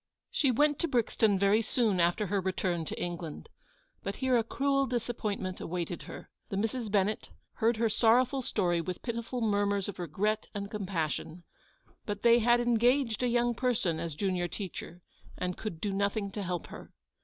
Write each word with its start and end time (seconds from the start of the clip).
She 0.31 0.49
went 0.49 0.79
to 0.79 0.87
Brixton 0.87 1.37
very 1.37 1.61
soon 1.61 1.99
after 1.99 2.25
her 2.25 2.41
return 2.41 2.85
to 2.85 2.99
England; 2.99 3.49
but 4.01 4.15
here 4.15 4.35
a 4.35 4.43
cruel 4.43 4.87
disappointment 4.87 5.61
awaited 5.61 6.01
her. 6.01 6.31
The 6.49 6.57
Misses 6.57 6.89
Bennett 6.89 7.29
heard 7.53 7.77
her 7.77 7.87
sorrowful 7.87 8.41
story 8.41 8.81
with 8.81 9.03
pitiful 9.03 9.41
murmurs 9.41 9.87
of 9.87 9.99
regret 9.99 10.47
and 10.55 10.71
compassion; 10.71 11.43
but 12.07 12.23
they 12.23 12.39
had 12.39 12.59
engaged 12.59 13.21
a 13.21 13.27
young 13.27 13.53
person 13.53 13.99
as 13.99 14.15
junior 14.15 14.47
teacher, 14.47 15.03
and 15.37 15.55
could 15.55 15.79
do 15.79 15.93
nothing 15.93 16.31
to 16.31 16.41
help 16.41 16.65
her. 16.69 16.91